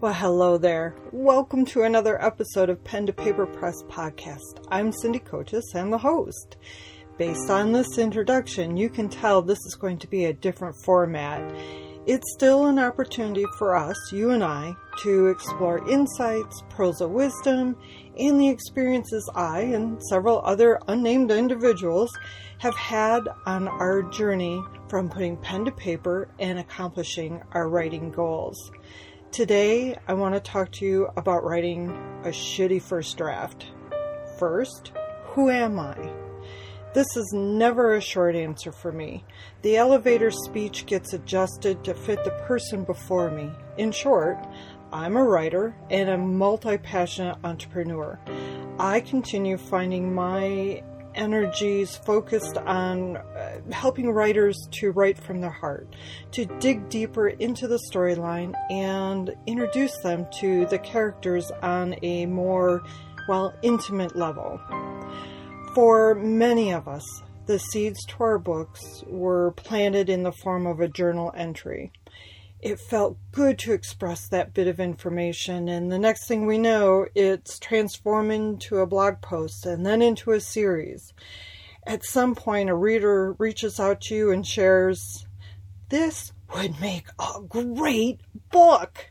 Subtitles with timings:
[0.00, 0.94] Well, hello there.
[1.12, 4.64] Welcome to another episode of Pen to Paper Press podcast.
[4.70, 6.56] I'm Cindy Coaches and the host.
[7.18, 11.42] Based on this introduction, you can tell this is going to be a different format.
[12.06, 14.72] It's still an opportunity for us, you and I,
[15.02, 17.76] to explore insights, of wisdom,
[18.18, 22.10] and the experiences I and several other unnamed individuals
[22.56, 28.70] have had on our journey from putting pen to paper and accomplishing our writing goals.
[29.32, 31.90] Today, I want to talk to you about writing
[32.24, 33.64] a shitty first draft.
[34.40, 34.90] First,
[35.26, 35.94] who am I?
[36.94, 39.22] This is never a short answer for me.
[39.62, 43.52] The elevator speech gets adjusted to fit the person before me.
[43.78, 44.36] In short,
[44.92, 48.18] I'm a writer and a multi passionate entrepreneur.
[48.80, 50.82] I continue finding my
[51.14, 55.94] energies focused on uh, helping writers to write from their heart,
[56.32, 62.82] to dig deeper into the storyline and introduce them to the characters on a more,
[63.28, 64.60] well, intimate level.
[65.74, 67.04] For many of us,
[67.46, 71.92] the seeds to our books were planted in the form of a journal entry
[72.62, 75.68] it felt good to express that bit of information.
[75.68, 80.32] And the next thing we know, it's transformed into a blog post and then into
[80.32, 81.14] a series.
[81.86, 85.26] At some point, a reader reaches out to you and shares,
[85.88, 89.10] This would make a great book.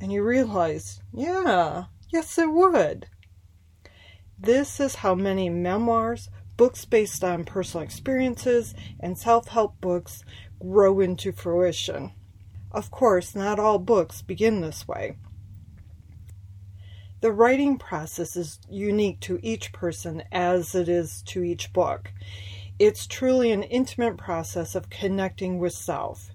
[0.00, 3.08] And you realize, yeah, yes, it would.
[4.38, 10.22] This is how many memoirs, books based on personal experiences, and self help books
[10.60, 12.12] grow into fruition.
[12.76, 15.16] Of course, not all books begin this way.
[17.22, 22.12] The writing process is unique to each person as it is to each book.
[22.78, 26.30] It's truly an intimate process of connecting with self.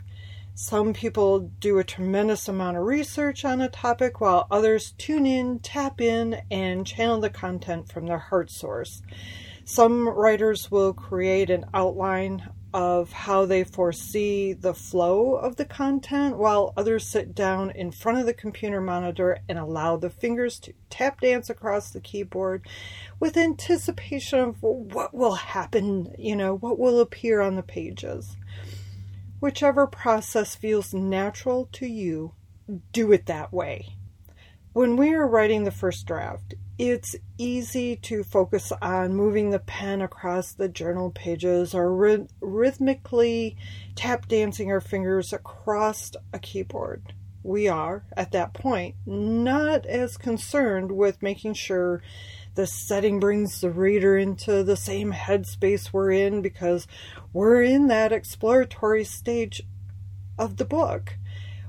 [0.56, 5.60] Some people do a tremendous amount of research on a topic, while others tune in,
[5.60, 9.04] tap in, and channel the content from their heart source.
[9.64, 16.38] Some writers will create an outline of how they foresee the flow of the content,
[16.38, 20.74] while others sit down in front of the computer monitor and allow the fingers to
[20.90, 22.66] tap dance across the keyboard
[23.20, 28.38] with anticipation of what will happen, you know, what will appear on the pages.
[29.40, 32.34] Whichever process feels natural to you,
[32.94, 33.96] do it that way.
[34.74, 40.02] When we are writing the first draft, it's easy to focus on moving the pen
[40.02, 43.56] across the journal pages or rhythmically
[43.94, 47.14] tap dancing our fingers across a keyboard.
[47.44, 52.02] We are, at that point, not as concerned with making sure
[52.56, 56.88] the setting brings the reader into the same headspace we're in because
[57.32, 59.62] we're in that exploratory stage
[60.36, 61.16] of the book.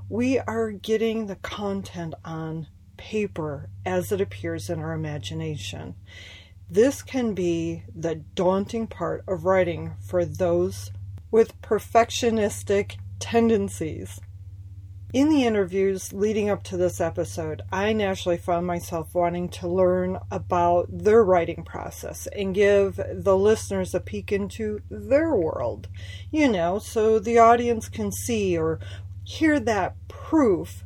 [0.09, 2.69] We are getting the content on
[3.03, 5.97] paper as it appears in our imagination.
[6.71, 10.93] This can be the daunting part of writing for those
[11.29, 14.21] with perfectionistic tendencies.
[15.12, 20.21] In the interviews leading up to this episode, I naturally found myself wanting to learn
[20.31, 25.89] about their writing process and give the listeners a peek into their world,
[26.31, 28.79] you know, so the audience can see or
[29.25, 30.85] hear that proof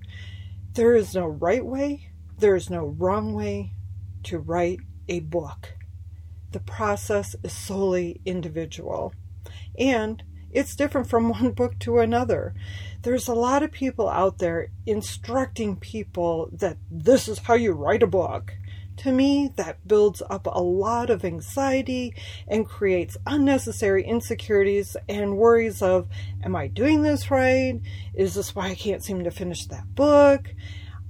[0.76, 2.05] there is no right way,
[2.38, 3.72] there is no wrong way
[4.24, 5.74] to write a book.
[6.52, 9.14] The process is solely individual.
[9.78, 12.54] And it's different from one book to another.
[13.02, 18.02] There's a lot of people out there instructing people that this is how you write
[18.02, 18.54] a book.
[18.98, 22.14] To me, that builds up a lot of anxiety
[22.48, 26.08] and creates unnecessary insecurities and worries of,
[26.42, 27.78] am I doing this right?
[28.14, 30.54] Is this why I can't seem to finish that book?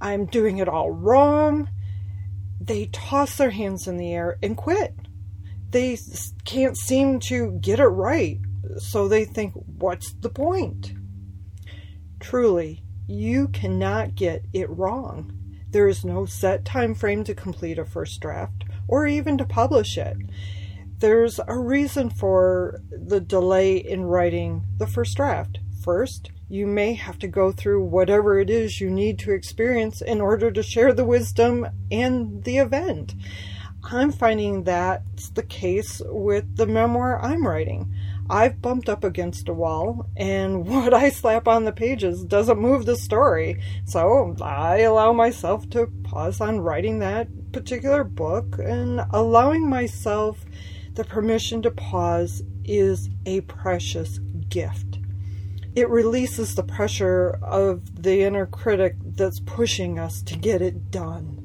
[0.01, 1.69] I'm doing it all wrong.
[2.59, 4.95] They toss their hands in the air and quit.
[5.69, 5.97] They
[6.45, 8.39] can't seem to get it right.
[8.77, 10.93] So they think, what's the point?
[12.19, 15.33] Truly, you cannot get it wrong.
[15.69, 19.97] There is no set time frame to complete a first draft or even to publish
[19.97, 20.17] it.
[20.99, 25.59] There's a reason for the delay in writing the first draft.
[25.87, 30.19] First, you may have to go through whatever it is you need to experience in
[30.19, 33.15] order to share the wisdom and the event.
[33.85, 37.89] I'm finding that's the case with the memoir I'm writing.
[38.29, 42.85] I've bumped up against a wall, and what I slap on the pages doesn't move
[42.85, 43.61] the story.
[43.85, 50.43] So I allow myself to pause on writing that particular book, and allowing myself
[50.95, 54.19] the permission to pause is a precious
[54.49, 54.96] gift
[55.77, 61.37] it releases the pressure of the inner critic that's pushing us to get it done.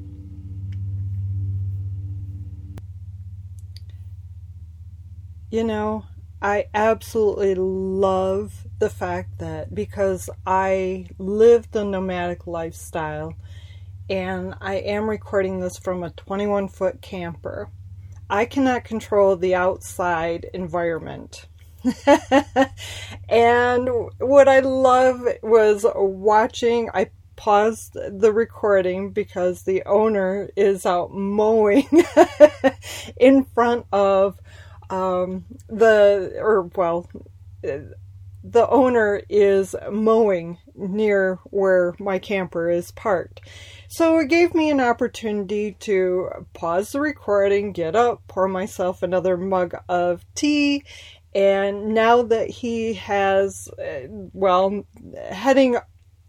[5.51, 6.07] You know,
[6.41, 13.35] I absolutely love the fact that because I live the nomadic lifestyle
[14.09, 17.69] and I am recording this from a 21 foot camper,
[18.31, 21.49] I cannot control the outside environment.
[23.29, 23.89] and
[24.19, 31.89] what I love was watching, I paused the recording because the owner is out mowing
[33.17, 34.39] in front of
[34.91, 37.09] um, the, or well,
[38.45, 43.41] the owner is mowing near where my camper is parked.
[43.89, 49.37] So it gave me an opportunity to pause the recording, get up, pour myself another
[49.37, 50.85] mug of tea,
[51.35, 54.85] and now that he has, uh, well,
[55.31, 55.77] heading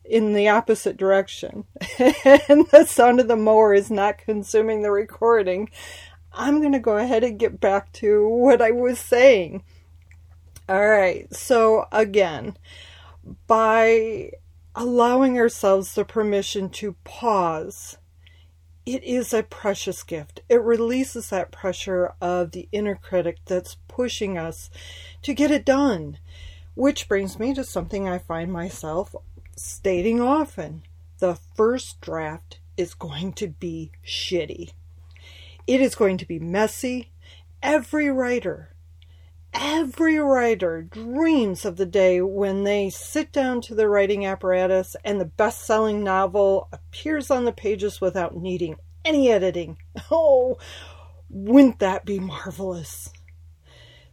[0.05, 1.63] in the opposite direction
[1.99, 5.69] and the sound of the mower is not consuming the recording,
[6.31, 9.63] I'm going to go ahead and get back to what I was saying.
[10.67, 12.57] All right, so again,
[13.47, 14.31] by
[14.75, 17.97] allowing ourselves the permission to pause,
[18.85, 20.41] it is a precious gift.
[20.49, 24.69] It releases that pressure of the inner critic that's pushing us
[25.21, 26.17] to get it done.
[26.75, 29.15] Which brings me to something I find myself
[29.55, 30.83] stating often
[31.19, 34.71] the first draft is going to be shitty.
[35.67, 37.11] It is going to be messy.
[37.61, 38.72] Every writer,
[39.53, 45.19] every writer dreams of the day when they sit down to the writing apparatus and
[45.19, 49.77] the best selling novel appears on the pages without needing any editing.
[50.11, 50.57] Oh,
[51.29, 53.09] wouldn't that be marvelous?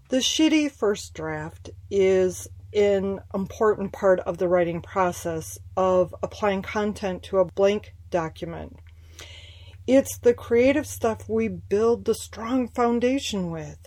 [0.09, 7.23] The shitty first draft is an important part of the writing process of applying content
[7.25, 8.77] to a blank document.
[9.87, 13.79] It's the creative stuff we build the strong foundation with.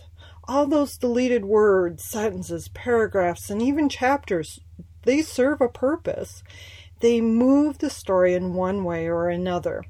[0.46, 4.60] All those deleted words, sentences, paragraphs, and even chapters,
[5.04, 6.42] they serve a purpose.
[7.00, 9.84] They move the story in one way or another.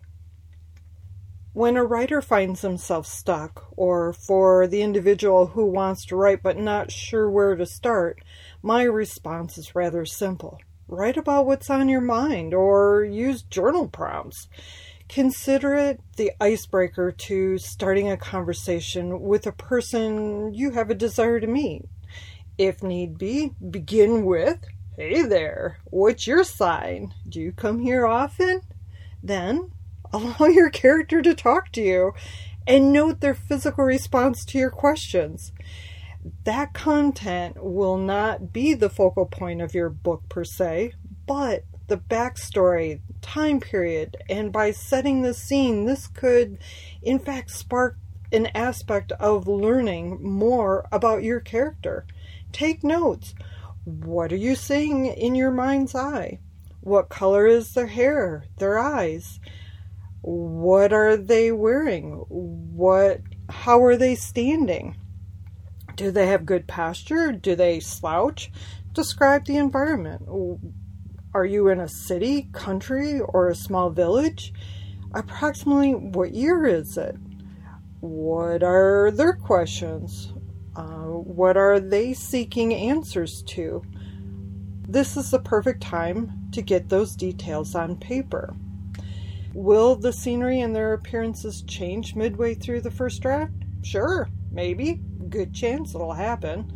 [1.52, 6.58] When a writer finds himself stuck, or for the individual who wants to write but
[6.58, 8.22] not sure where to start,
[8.62, 10.60] my response is rather simple.
[10.86, 14.48] Write about what's on your mind, or use journal prompts.
[15.08, 21.40] Consider it the icebreaker to starting a conversation with a person you have a desire
[21.40, 21.84] to meet.
[22.56, 24.60] If need be, begin with,
[24.96, 27.14] Hey there, what's your sign?
[27.28, 28.62] Do you come here often?
[29.22, 29.72] Then
[30.12, 32.12] allow your character to talk to you
[32.66, 35.52] and note their physical response to your questions.
[36.44, 40.92] That content will not be the focal point of your book per se,
[41.26, 46.58] but the backstory, time period, and by setting the scene, this could
[47.02, 47.96] in fact spark
[48.32, 52.06] an aspect of learning more about your character.
[52.52, 53.34] Take notes.
[53.84, 56.40] What are you seeing in your mind's eye?
[56.80, 59.40] What color is their hair, their eyes?
[60.22, 62.24] What are they wearing?
[62.28, 64.96] What how are they standing?
[65.96, 67.30] Do they have good posture?
[67.30, 68.50] Do they slouch?
[68.94, 70.22] Describe the environment.
[71.34, 74.52] Are you in a city, country, or a small village?
[75.14, 77.16] Approximately what year is it?
[77.98, 80.32] What are their questions?
[80.76, 83.82] Uh, what are they seeking answers to?
[84.88, 88.54] This is the perfect time to get those details on paper.
[89.54, 93.52] Will the scenery and their appearances change midway through the first draft?
[93.82, 95.00] Sure, maybe.
[95.28, 96.72] Good chance it'll happen.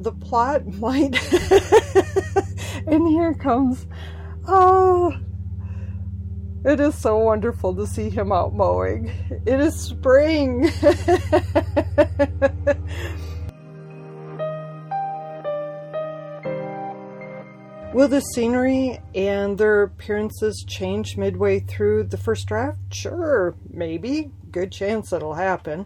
[0.00, 1.14] The plot might
[2.86, 3.86] and here comes,
[4.48, 5.14] oh,
[6.64, 9.12] it is so wonderful to see him out mowing.
[9.44, 10.62] It is spring.
[17.92, 22.78] Will the scenery and their appearances change midway through the first draft?
[22.90, 24.30] Sure, maybe.
[24.50, 25.84] Good chance it'll happen.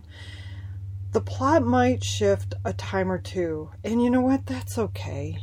[1.14, 4.46] The plot might shift a time or two, and you know what?
[4.46, 5.38] That's okay.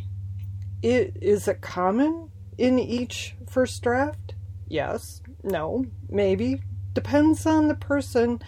[0.81, 4.35] It, is it common in each first draft?
[4.67, 6.61] Yes, no, maybe.
[6.91, 8.41] Depends on the person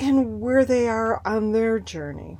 [0.00, 2.38] and where they are on their journey.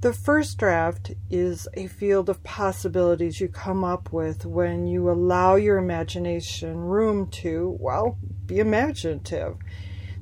[0.00, 5.56] The first draft is a field of possibilities you come up with when you allow
[5.56, 8.16] your imagination room to, well,
[8.46, 9.56] be imaginative.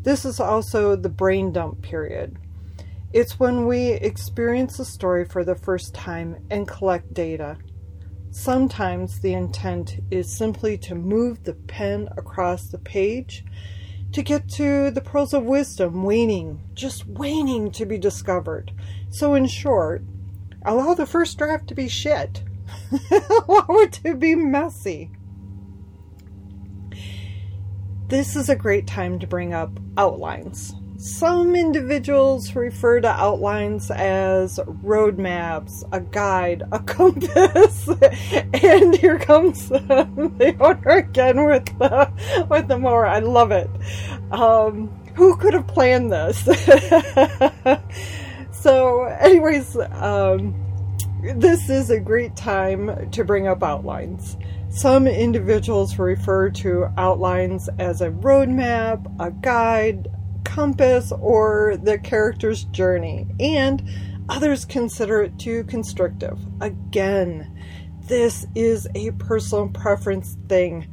[0.00, 2.38] This is also the brain dump period.
[3.14, 7.58] It's when we experience a story for the first time and collect data.
[8.32, 13.44] Sometimes the intent is simply to move the pen across the page
[14.10, 18.72] to get to the pearls of wisdom waiting, just waiting to be discovered.
[19.10, 20.02] So, in short,
[20.64, 22.42] allow the first draft to be shit,
[23.48, 25.12] allow it to be messy.
[28.08, 30.74] This is a great time to bring up outlines.
[31.04, 37.86] Some individuals refer to outlines as roadmaps, a guide, a compass,
[38.54, 43.06] and here comes the owner again with the with the mower.
[43.06, 43.68] I love it.
[44.30, 46.38] Um, who could have planned this?
[48.50, 50.54] so, anyways, um,
[51.36, 54.38] this is a great time to bring up outlines.
[54.70, 60.08] Some individuals refer to outlines as a roadmap, a guide,
[60.54, 63.82] compass or the character's journey, and
[64.28, 66.38] others consider it too constrictive.
[66.60, 67.60] Again,
[68.06, 70.86] this is a personal preference thing.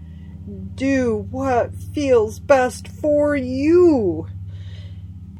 [0.73, 4.27] Do what feels best for you.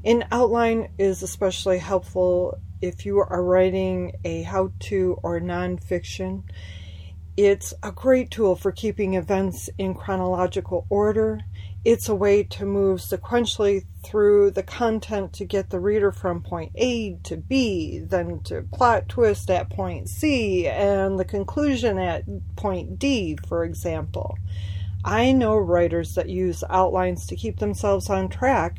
[0.06, 6.44] An outline is especially helpful if you are writing a how to or nonfiction.
[7.38, 11.42] It's a great tool for keeping events in chronological order
[11.84, 16.72] it's a way to move sequentially through the content to get the reader from point
[16.76, 22.24] A to B, then to plot twist at point C, and the conclusion at
[22.56, 24.38] point D, for example.
[25.04, 28.78] I know writers that use outlines to keep themselves on track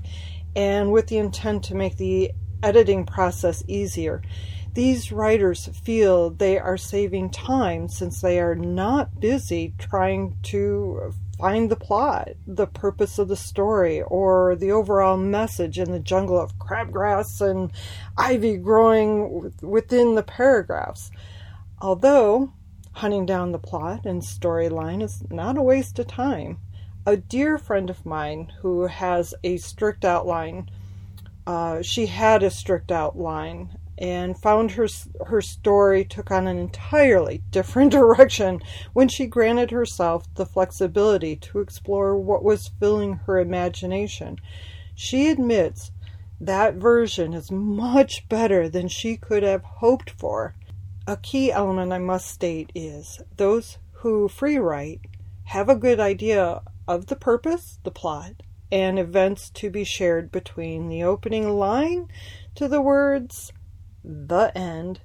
[0.55, 2.31] and with the intent to make the
[2.63, 4.23] editing process easier.
[4.75, 11.71] These writers feel they are saving time since they are not busy trying to find
[11.71, 16.59] the plot, the purpose of the story, or the overall message in the jungle of
[16.59, 17.73] crabgrass and
[18.17, 21.11] ivy growing within the paragraphs.
[21.81, 22.53] Although
[22.93, 26.59] hunting down the plot and storyline is not a waste of time.
[27.05, 30.71] A dear friend of mine who has a strict outline,
[31.47, 34.89] uh, she had a strict outline and found her
[35.27, 38.61] her story took on an entirely different direction
[38.93, 44.39] when she granted herself the flexibility to explore what was filling her imagination.
[44.95, 45.93] She admits
[46.41, 50.55] that version is much better than she could have hoped for.
[51.07, 55.01] A key element I must state is those who free write
[55.45, 60.89] have a good idea of the purpose, the plot, and events to be shared between
[60.89, 62.09] the opening line
[62.55, 63.53] to the words
[64.05, 65.01] the end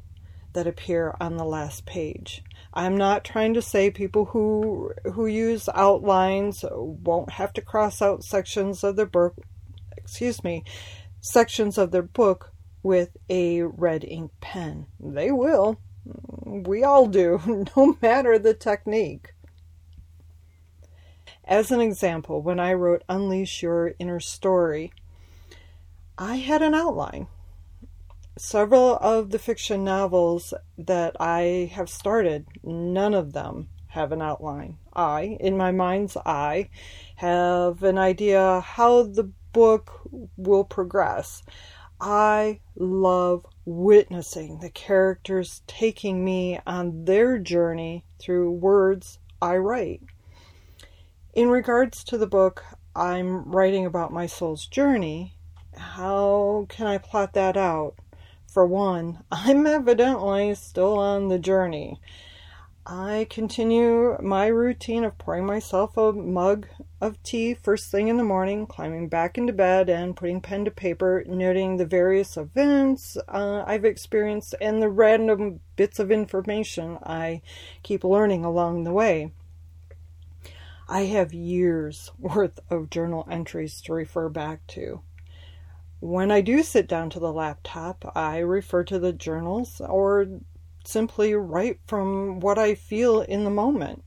[0.53, 2.43] that appear on the last page.
[2.73, 8.23] I'm not trying to say people who who use outlines won't have to cross out
[8.23, 9.35] sections of their book,
[9.95, 10.63] excuse me,
[11.21, 14.87] sections of their book with a red ink pen.
[14.99, 15.79] They will.
[16.43, 19.33] We all do, no matter the technique.
[21.43, 24.91] As an example, when I wrote Unleash Your Inner Story,
[26.17, 27.27] I had an outline
[28.37, 34.77] several of the fiction novels that I have started, none of them have an outline.
[34.93, 36.69] I, in my mind's eye,
[37.15, 40.01] have an idea how the book
[40.37, 41.43] will progress.
[41.99, 50.01] I love witnessing the characters taking me on their journey through words I write.
[51.33, 52.63] In regards to the book
[52.95, 55.33] I'm writing about my soul's journey,
[55.75, 57.95] how can I plot that out?
[58.57, 62.01] For one, I'm evidently still on the journey.
[62.87, 66.65] I continue my routine of pouring myself a mug
[66.99, 70.71] of tea first thing in the morning, climbing back into bed, and putting pen to
[70.71, 77.43] paper, noting the various events uh, I've experienced and the random bits of information I
[77.83, 79.33] keep learning along the way.
[80.89, 85.03] I have years worth of journal entries to refer back to.
[85.99, 90.27] When I do sit down to the laptop, I refer to the journals or
[90.85, 94.03] simply write from what I feel in the moment.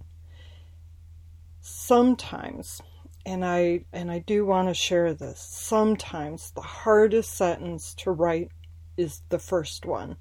[1.60, 2.80] Sometimes,
[3.26, 8.52] and I and I do want to share this, sometimes the hardest sentence to write
[8.96, 10.16] is the first one.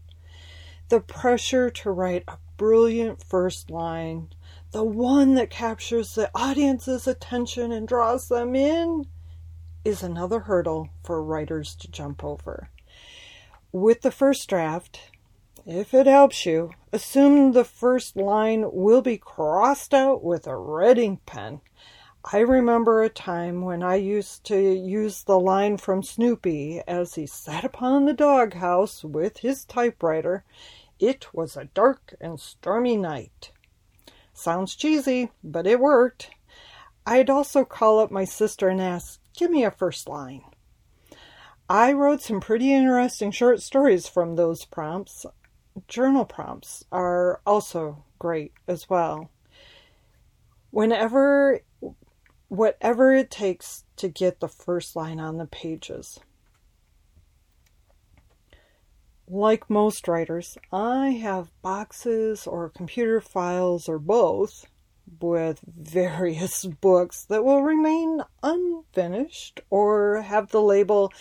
[0.88, 4.29] The pressure to write a brilliant first line,
[4.71, 9.05] the one that captures the audience's attention and draws them in
[9.89, 12.69] is another hurdle for writers to jump over.
[13.72, 15.01] With the first draft,
[15.65, 21.00] if it helps you, assume the first line will be crossed out with a red
[21.00, 21.62] ink pen.
[22.24, 27.25] I remember a time when I used to use the line from Snoopy as he
[27.25, 30.43] sat upon the doghouse with his typewriter.
[31.00, 33.51] It was a dark and stormy night.
[34.34, 36.29] Sounds cheesy, but it worked.
[37.08, 40.41] I'd also call up my sister and ask, Give me a first line.
[41.69, 45.25] I wrote some pretty interesting short stories from those prompts.
[45.88, 49.31] Journal prompts are also great as well.
[50.72, 51.62] Whenever,
[52.50, 56.19] whatever it takes to get the first line on the pages.
[59.25, 64.65] Like most writers, I have boxes or computer files or both
[65.19, 71.11] with various books that will remain unfinished or have the label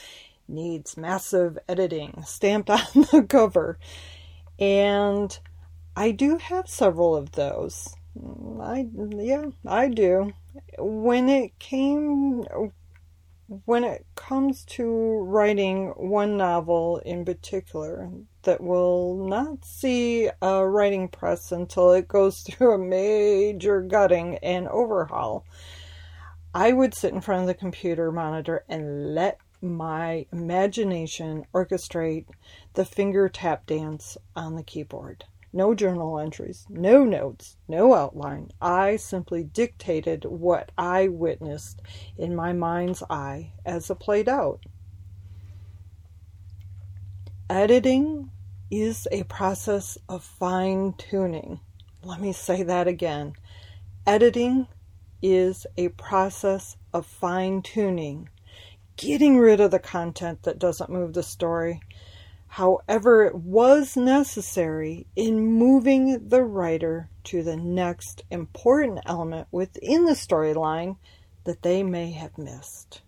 [0.49, 3.78] needs massive editing stamped on the cover.
[4.59, 5.38] And
[5.97, 7.95] I do have several of those.
[8.61, 10.33] I yeah, I do.
[10.78, 12.45] When it came
[13.64, 18.11] when it comes to writing one novel in particular
[18.43, 24.69] that will not see a writing press until it goes through a major gutting and
[24.69, 25.47] overhaul,
[26.55, 32.26] I would sit in front of the computer monitor and let my imagination orchestrate
[32.75, 35.25] the finger tap dance on the keyboard.
[35.52, 38.50] No journal entries, no notes, no outline.
[38.61, 41.81] I simply dictated what I witnessed
[42.19, 44.61] in my mind's eye as it played out.
[47.49, 48.31] Editing
[48.71, 51.61] is a process of fine tuning.
[52.02, 53.33] Let me say that again.
[54.07, 54.69] Editing
[55.23, 58.28] is a process of fine tuning,
[58.97, 61.81] getting rid of the content that doesn't move the story
[62.49, 70.12] However, it was necessary in moving the writer to the next important element within the
[70.12, 70.97] storyline
[71.45, 73.02] that they may have missed.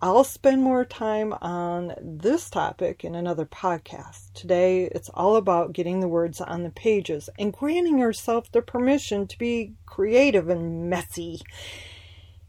[0.00, 4.32] I'll spend more time on this topic in another podcast.
[4.32, 9.26] Today, it's all about getting the words on the pages and granting yourself the permission
[9.26, 11.40] to be creative and messy,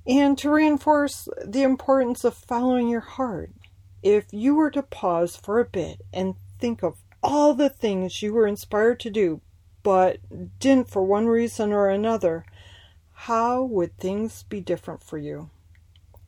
[0.05, 3.51] and to reinforce the importance of following your heart
[4.01, 8.33] if you were to pause for a bit and think of all the things you
[8.33, 9.41] were inspired to do
[9.83, 10.19] but
[10.59, 12.45] didn't for one reason or another,
[13.13, 15.49] how would things be different for you?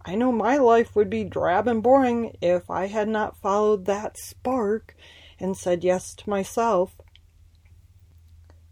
[0.04, 4.18] I know my life would be drab and boring if I had not followed that
[4.18, 4.96] spark
[5.40, 6.96] and said yes to myself.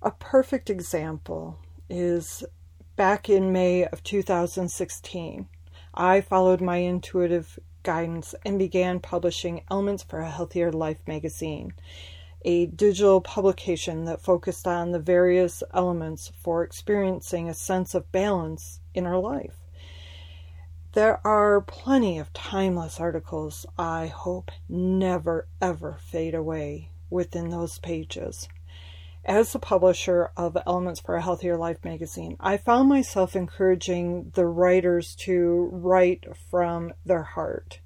[0.02, 1.60] A perfect example
[1.90, 2.44] is
[2.96, 5.48] back in May of 2016.
[5.94, 11.74] I followed my intuitive guidance and began publishing Elements for a Healthier Life magazine,
[12.44, 18.80] a digital publication that focused on the various elements for experiencing a sense of balance
[18.94, 19.56] in our life.
[20.94, 28.48] There are plenty of timeless articles I hope never ever fade away within those pages.
[29.26, 34.48] As the publisher of Elements for a Healthier Life magazine, I found myself encouraging the
[34.48, 37.82] writers to write from their heart.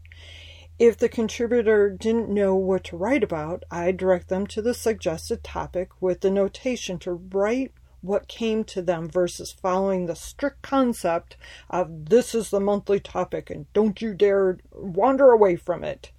[0.78, 5.44] If the contributor didn't know what to write about, I'd direct them to the suggested
[5.44, 11.36] topic with the notation to write what came to them versus following the strict concept
[11.70, 16.12] of this is the monthly topic and don't you dare wander away from it.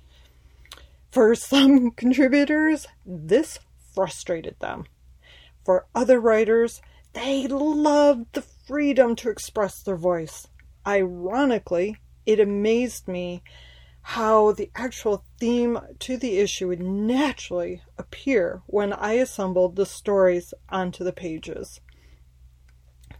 [1.12, 3.60] For some contributors, this
[3.94, 4.86] frustrated them.
[5.64, 10.48] For other writers, they loved the freedom to express their voice.
[10.86, 11.96] Ironically,
[12.26, 13.42] it amazed me
[14.02, 20.52] how the actual theme to the issue would naturally appear when I assembled the stories
[20.68, 21.80] onto the pages.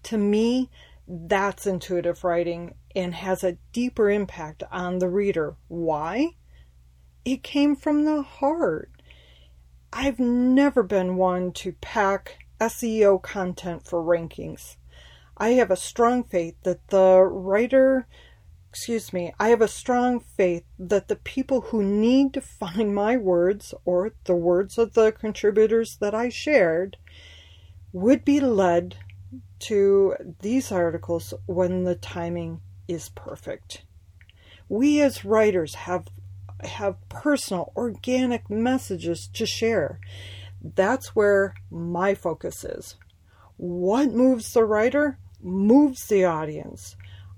[0.05, 0.71] To me,
[1.09, 5.57] that's intuitive writing and has a deeper impact on the reader.
[5.69, 6.37] Why?
[7.25, 8.94] It came from the heart.
[9.97, 14.75] I've never been one to pack SEO content for rankings.
[15.37, 18.09] I have a strong faith that the writer,
[18.69, 23.17] excuse me, I have a strong faith that the people who need to find my
[23.17, 26.97] words or the words of the contributors that I shared
[27.93, 28.97] would be led
[29.61, 33.85] to these articles when the timing is perfect.
[34.69, 36.09] We as writers have
[36.67, 40.01] have personal, organic messages to share.
[40.63, 42.97] That's where my focus is.
[43.57, 46.97] What moves the writer moves the audience.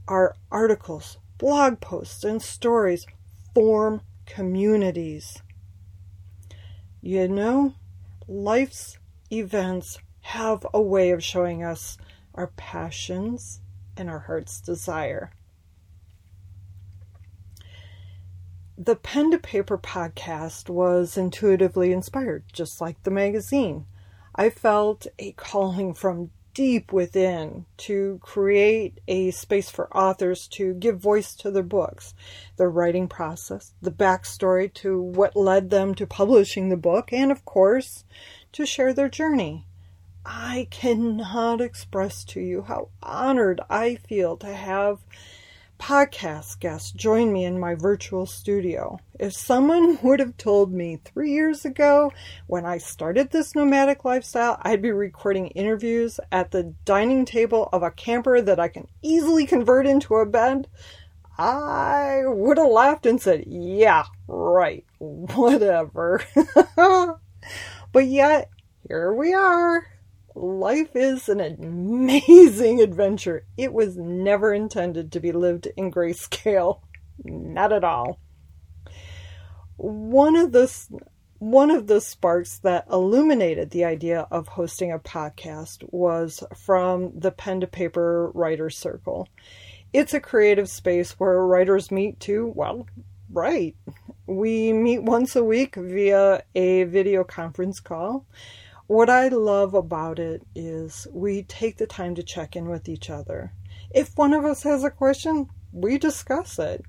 [0.08, 3.06] Our articles, blog posts, and stories
[3.54, 5.42] form communities.
[7.00, 7.74] You know,
[8.28, 8.98] life's
[9.30, 11.96] events have a way of showing us
[12.34, 13.60] our passions
[13.96, 15.30] and our heart's desire.
[18.78, 23.86] The Pen to Paper podcast was intuitively inspired, just like the magazine.
[24.34, 30.98] I felt a calling from deep within to create a space for authors to give
[30.98, 32.12] voice to their books,
[32.58, 37.46] their writing process, the backstory to what led them to publishing the book, and of
[37.46, 38.04] course,
[38.52, 39.64] to share their journey.
[40.26, 44.98] I cannot express to you how honored I feel to have
[45.78, 48.98] podcast guests join me in my virtual studio.
[49.18, 52.12] If someone would have told me three years ago
[52.46, 57.82] when I started this nomadic lifestyle, I'd be recording interviews at the dining table of
[57.82, 60.68] a camper that I can easily convert into a bed,
[61.38, 66.22] I would have laughed and said, Yeah, right, whatever.
[67.92, 68.50] but yet,
[68.88, 69.86] here we are
[70.36, 73.46] life is an amazing adventure.
[73.56, 76.80] It was never intended to be lived in grayscale.
[77.24, 78.20] Not at all.
[79.78, 80.72] One of the
[81.38, 87.30] one of the sparks that illuminated the idea of hosting a podcast was from the
[87.30, 89.28] pen to paper writer circle.
[89.92, 92.86] It's a creative space where writers meet to, well,
[93.30, 93.76] write.
[94.26, 98.26] We meet once a week via a video conference call.
[98.86, 103.10] What I love about it is we take the time to check in with each
[103.10, 103.52] other.
[103.90, 106.84] If one of us has a question, we discuss it.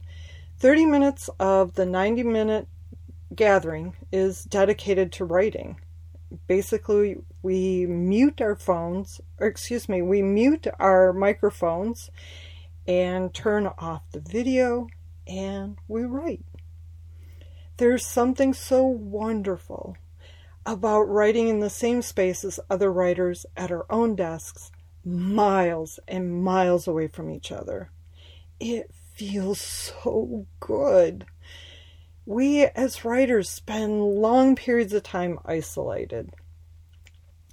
[0.59, 2.67] 30 minutes of the 90 minute
[3.33, 5.81] gathering is dedicated to writing.
[6.45, 12.11] Basically, we mute our phones, or excuse me, we mute our microphones
[12.87, 14.87] and turn off the video
[15.25, 16.45] and we write.
[17.77, 19.97] There's something so wonderful
[20.67, 24.69] about writing in the same space as other writers at our own desks,
[25.05, 27.89] miles and miles away from each other.
[28.59, 31.25] It feels so good.
[32.25, 36.31] We as writers spend long periods of time isolated.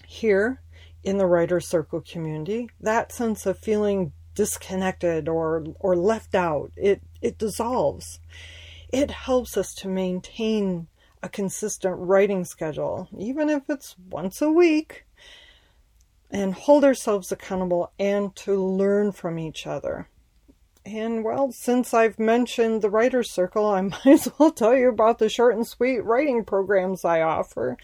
[0.05, 0.61] Here,
[1.05, 7.00] in the writer circle community, that sense of feeling disconnected or or left out, it
[7.22, 8.18] it dissolves.
[8.88, 10.88] It helps us to maintain
[11.24, 15.06] a consistent writing schedule, even if it's once a week,
[16.30, 20.06] and hold ourselves accountable and to learn from each other.
[20.84, 25.18] And well, since I've mentioned the Writer's Circle, I might as well tell you about
[25.18, 27.78] the short and sweet writing programs I offer.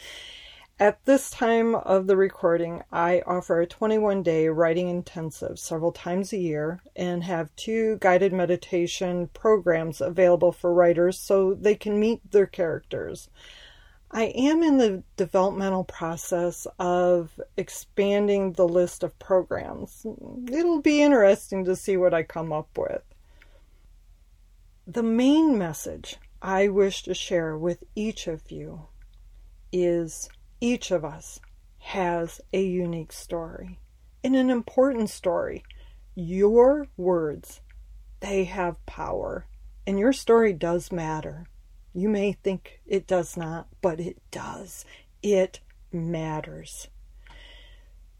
[0.81, 6.33] At this time of the recording, I offer a 21 day writing intensive several times
[6.33, 12.31] a year and have two guided meditation programs available for writers so they can meet
[12.31, 13.29] their characters.
[14.11, 20.07] I am in the developmental process of expanding the list of programs.
[20.51, 23.03] It'll be interesting to see what I come up with.
[24.87, 28.87] The main message I wish to share with each of you
[29.73, 31.41] is each of us
[31.79, 33.79] has a unique story
[34.23, 35.65] and an important story.
[36.15, 37.61] Your words,
[38.21, 39.47] they have power,
[39.87, 41.47] and your story does matter.
[41.95, 44.85] You may think it does not, but it does.
[45.23, 45.61] It
[45.93, 46.89] matters.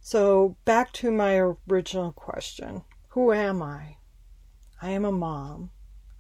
[0.01, 3.97] So, back to my original question Who am I?
[4.81, 5.71] I am a mom.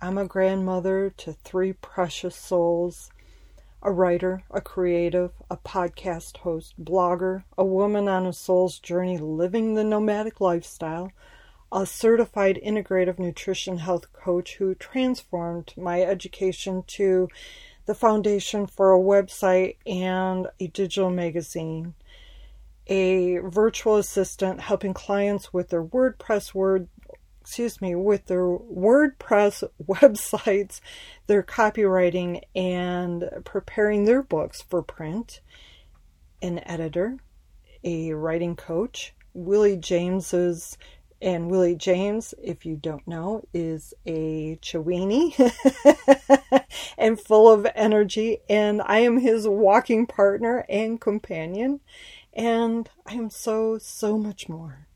[0.02, 3.10] I'm a grandmother to three precious souls
[3.82, 9.74] a writer, a creative, a podcast host, blogger, a woman on a soul's journey living
[9.74, 11.10] the nomadic lifestyle,
[11.72, 17.28] a certified integrative nutrition health coach who transformed my education to
[17.86, 21.94] the foundation for a website and a digital magazine,
[22.86, 26.88] a virtual assistant helping clients with their WordPress word
[27.50, 30.80] excuse me, with their WordPress websites,
[31.26, 35.40] their copywriting, and preparing their books for print.
[36.40, 37.16] An editor,
[37.82, 39.14] a writing coach.
[39.34, 40.78] Willie James's
[41.20, 45.34] and Willie James, if you don't know, is a Chiweenie
[46.98, 51.80] and full of energy, and I am his walking partner and companion,
[52.32, 54.86] and I am so, so much more.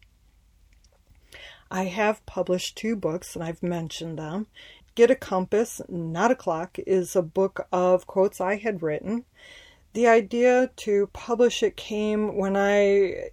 [1.75, 4.47] I have published two books and I've mentioned them.
[4.95, 9.25] Get a Compass, Not a Clock is a book of quotes I had written.
[9.93, 13.29] The idea to publish it came when I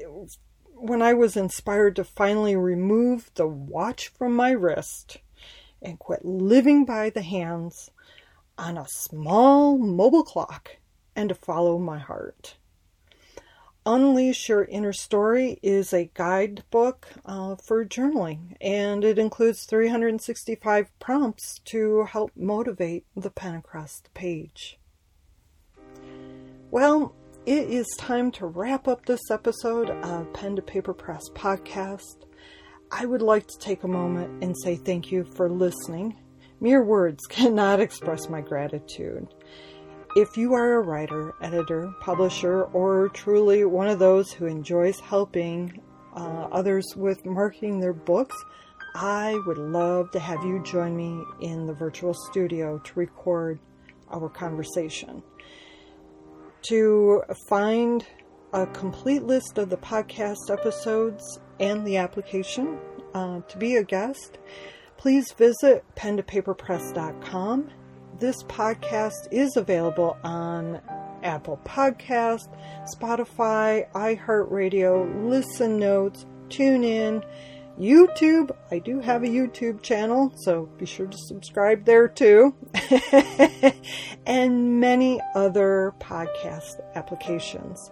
[0.73, 5.19] when I was inspired to finally remove the watch from my wrist
[5.79, 7.91] and quit living by the hands
[8.57, 10.77] on a small mobile clock
[11.15, 12.55] and to follow my heart.
[13.83, 21.57] Unleash Your Inner Story is a guidebook uh, for journaling, and it includes 365 prompts
[21.65, 24.77] to help motivate the pen across the page.
[26.69, 27.15] Well,
[27.47, 32.25] it is time to wrap up this episode of Pen to Paper Press podcast.
[32.91, 36.17] I would like to take a moment and say thank you for listening.
[36.59, 39.27] Mere words cannot express my gratitude.
[40.13, 45.81] If you are a writer, editor, publisher, or truly one of those who enjoys helping
[46.13, 48.35] uh, others with marketing their books,
[48.93, 53.59] I would love to have you join me in the virtual studio to record
[54.11, 55.23] our conversation.
[56.63, 58.05] To find
[58.51, 62.79] a complete list of the podcast episodes and the application
[63.13, 64.39] uh, to be a guest,
[64.97, 67.71] please visit pentopaperpress.com.
[68.21, 70.79] This podcast is available on
[71.23, 72.49] Apple Podcast,
[72.95, 77.25] Spotify, iHeartRadio, Listen Notes, TuneIn,
[77.79, 78.55] YouTube.
[78.69, 82.53] I do have a YouTube channel, so be sure to subscribe there too.
[84.27, 87.89] and many other podcast applications.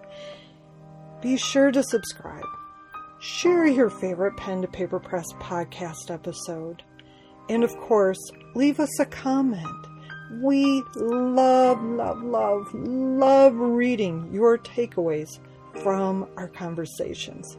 [1.23, 2.45] Be sure to subscribe.
[3.19, 6.83] Share your favorite Pen to Paper Press podcast episode.
[7.49, 8.19] And of course,
[8.53, 9.88] leave us a comment.
[10.31, 15.39] We love, love, love, love reading your takeaways
[15.81, 17.57] from our conversations.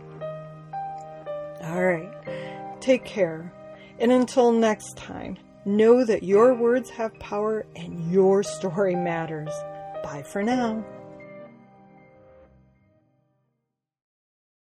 [1.63, 3.53] All right, take care.
[3.99, 9.53] And until next time, know that your words have power and your story matters.
[10.03, 10.85] Bye for now.